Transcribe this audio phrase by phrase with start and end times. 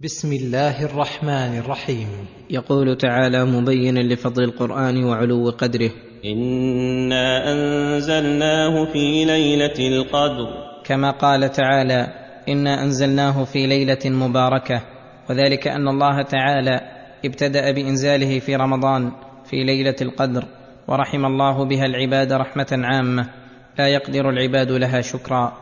[0.00, 2.08] بسم الله الرحمن الرحيم.
[2.50, 5.90] يقول تعالى مبينا لفضل القرآن وعلو قدره.
[6.24, 10.48] إنا أنزلناه في ليلة القدر.
[10.84, 12.06] كما قال تعالى
[12.48, 14.82] إنا أنزلناه في ليلة مباركة.
[15.30, 16.80] وذلك أن الله تعالى
[17.24, 19.12] ابتدأ بإنزاله في رمضان
[19.44, 20.44] في ليلة القدر
[20.88, 23.30] ورحم الله بها العباد رحمة عامة.
[23.78, 25.52] لا يقدر العباد لها شكرا.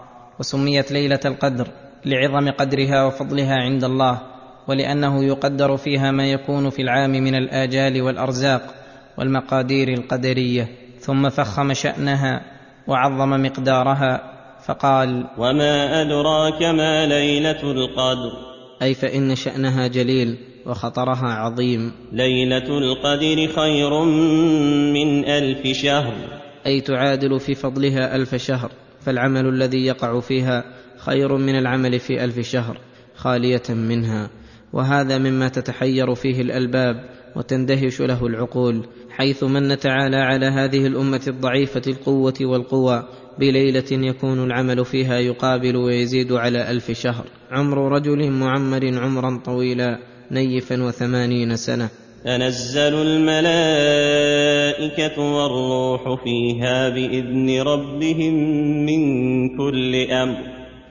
[0.41, 1.69] وسميت ليلة القدر
[2.07, 4.21] لعظم قدرها وفضلها عند الله
[4.69, 8.63] ولأنه يقدر فيها ما يكون في العام من الآجال والأرزاق
[9.19, 10.69] والمقادير القدرية.
[10.99, 12.43] ثم فخم شأنها
[12.87, 14.31] وعظم مقدارها
[14.67, 18.33] فقال وما أدراك ما ليلة القدر؟
[18.83, 21.93] أي فإن شأنها جليل وخطرها عظيم.
[22.13, 24.05] ليلة القدر خير
[24.93, 26.15] من ألف شهر.
[26.67, 28.71] أي تعادل في فضلها ألف شهر.
[29.05, 30.65] فالعمل الذي يقع فيها
[30.99, 32.79] خير من العمل في ألف شهر
[33.15, 34.31] خالية منها.
[34.73, 37.05] وهذا مما تتحير فيه الألباب
[37.37, 44.85] وتندهش له العقول حيث من تعالى على هذه الأمة الضعيفة القوة والقوى بليلة يكون العمل
[44.85, 47.27] فيها يقابل ويزيد على ألف شهر.
[47.51, 49.99] عمر رجل معمر عمرا طويلا
[50.31, 51.89] نيفا وثمانين سنة.
[52.25, 54.03] تنزل الملائكة
[55.23, 58.35] والروح فيها بإذن ربهم
[58.87, 59.03] من
[59.57, 60.37] كل أمر.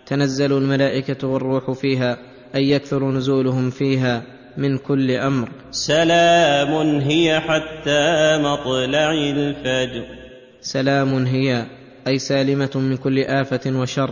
[0.06, 2.17] تنزل الملائكة والروح فيها
[2.56, 4.23] أي يكثر نزولهم فيها
[4.58, 5.50] من كل أمر.
[5.72, 10.04] سلام هي حتى مطلع الفجر.
[10.61, 11.66] سلام هي
[12.08, 14.09] أي سالمة من كل آفة وشر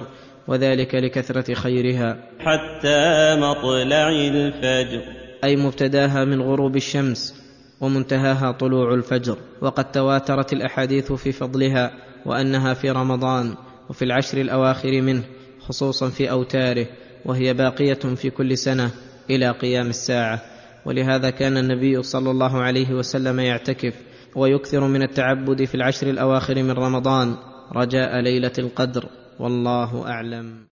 [0.48, 2.18] وذلك لكثرة خيرها.
[2.40, 5.21] حتى مطلع الفجر.
[5.44, 7.36] أي مبتداها من غروب الشمس
[7.82, 9.38] ومنتهاها طلوع الفجر.
[9.62, 11.92] وقد تواترت الأحاديث في فضلها
[12.26, 13.56] وأنها في رمضان
[13.90, 15.24] وفي العشر الأواخر منه
[15.60, 16.88] خصوصا في أوتاره
[17.26, 18.92] وهي باقية في كل سنة
[19.30, 20.42] إلى قيام الساعة.
[20.86, 23.94] ولهذا كان النبي صلى الله عليه وسلم يعتكف
[24.36, 27.36] ويكثر من التعبد في العشر الأواخر من رمضان
[27.76, 29.06] رجاء ليلة القدر.
[29.40, 30.66] والله أعلم.